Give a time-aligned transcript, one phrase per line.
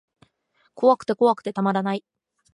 [0.73, 2.03] 怖くて怖くてたまらない